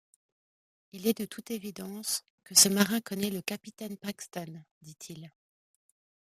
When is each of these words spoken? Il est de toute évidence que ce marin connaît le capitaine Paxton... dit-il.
Il 0.93 1.05
est 1.05 1.13
de 1.19 1.25
toute 1.25 1.51
évidence 1.51 2.23
que 2.43 2.55
ce 2.55 2.69
marin 2.69 3.01
connaît 3.01 3.29
le 3.29 3.43
capitaine 3.43 3.97
Paxton... 3.97 4.63
dit-il. 4.81 5.31